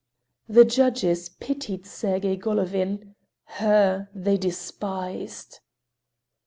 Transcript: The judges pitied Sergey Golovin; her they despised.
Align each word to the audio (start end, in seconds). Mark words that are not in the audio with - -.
The 0.49 0.65
judges 0.65 1.29
pitied 1.29 1.85
Sergey 1.85 2.35
Golovin; 2.35 3.13
her 3.59 4.09
they 4.15 4.35
despised. 4.35 5.59